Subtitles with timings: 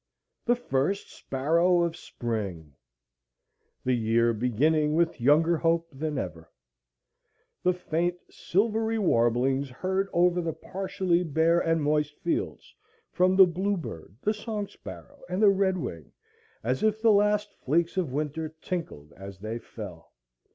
[0.45, 2.73] The first sparrow of spring!
[3.83, 6.49] The year beginning with younger hope than ever!
[7.61, 12.73] The faint silvery warblings heard over the partially bare and moist fields
[13.11, 16.11] from the blue bird, the song sparrow, and the red wing,
[16.63, 20.11] as if the last flakes of winter tinkled as they fell!